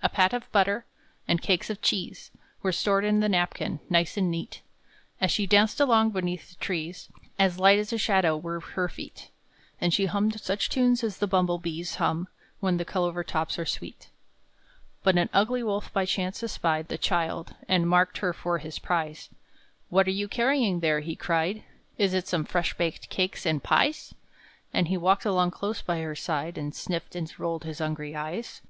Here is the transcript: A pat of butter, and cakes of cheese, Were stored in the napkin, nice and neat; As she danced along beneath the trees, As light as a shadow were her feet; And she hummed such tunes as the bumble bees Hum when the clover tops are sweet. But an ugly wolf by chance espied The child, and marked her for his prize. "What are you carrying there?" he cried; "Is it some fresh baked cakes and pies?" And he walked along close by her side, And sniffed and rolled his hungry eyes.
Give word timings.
A 0.00 0.08
pat 0.08 0.32
of 0.32 0.48
butter, 0.52 0.86
and 1.26 1.42
cakes 1.42 1.70
of 1.70 1.82
cheese, 1.82 2.30
Were 2.62 2.70
stored 2.70 3.04
in 3.04 3.18
the 3.18 3.28
napkin, 3.28 3.80
nice 3.90 4.16
and 4.16 4.30
neat; 4.30 4.62
As 5.20 5.32
she 5.32 5.44
danced 5.44 5.80
along 5.80 6.10
beneath 6.10 6.50
the 6.50 6.54
trees, 6.64 7.08
As 7.36 7.58
light 7.58 7.80
as 7.80 7.92
a 7.92 7.98
shadow 7.98 8.36
were 8.36 8.60
her 8.60 8.88
feet; 8.88 9.28
And 9.80 9.92
she 9.92 10.06
hummed 10.06 10.40
such 10.40 10.68
tunes 10.68 11.02
as 11.02 11.18
the 11.18 11.26
bumble 11.26 11.58
bees 11.58 11.96
Hum 11.96 12.28
when 12.60 12.76
the 12.76 12.84
clover 12.84 13.24
tops 13.24 13.58
are 13.58 13.66
sweet. 13.66 14.08
But 15.02 15.18
an 15.18 15.28
ugly 15.32 15.64
wolf 15.64 15.92
by 15.92 16.06
chance 16.06 16.44
espied 16.44 16.86
The 16.86 16.96
child, 16.96 17.56
and 17.68 17.88
marked 17.88 18.18
her 18.18 18.32
for 18.32 18.58
his 18.58 18.78
prize. 18.78 19.30
"What 19.88 20.06
are 20.06 20.12
you 20.12 20.28
carrying 20.28 20.78
there?" 20.78 21.00
he 21.00 21.16
cried; 21.16 21.64
"Is 21.98 22.14
it 22.14 22.28
some 22.28 22.44
fresh 22.44 22.74
baked 22.74 23.08
cakes 23.10 23.44
and 23.44 23.60
pies?" 23.60 24.14
And 24.72 24.86
he 24.86 24.96
walked 24.96 25.24
along 25.24 25.50
close 25.50 25.82
by 25.82 26.02
her 26.02 26.14
side, 26.14 26.56
And 26.56 26.72
sniffed 26.72 27.16
and 27.16 27.36
rolled 27.36 27.64
his 27.64 27.80
hungry 27.80 28.14
eyes. 28.14 28.62